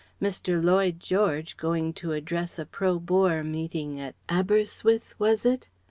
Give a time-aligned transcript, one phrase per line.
[0.19, 0.59] Mr.
[0.63, 5.67] Lloyd George going to address a pro Boer meeting at Aberystwith (was it?)